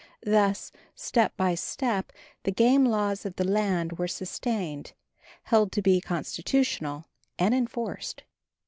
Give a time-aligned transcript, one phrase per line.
[0.25, 2.11] Thus, step by step,
[2.41, 4.93] the game laws of the land were sustained,
[5.43, 7.05] held to be constitutional
[7.37, 8.23] and enforced.